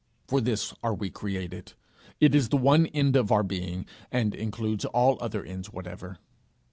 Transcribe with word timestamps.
For 0.27 0.41
this 0.41 0.73
are 0.81 0.95
we 0.95 1.11
created; 1.11 1.73
it 2.19 2.33
is 2.33 2.49
the 2.49 2.57
one 2.57 2.87
end 2.87 3.15
of 3.15 3.31
our 3.31 3.43
being, 3.43 3.85
and 4.11 4.33
includes 4.33 4.83
all 4.83 5.19
other 5.21 5.43
ends 5.45 5.71
whatever. 5.71 6.17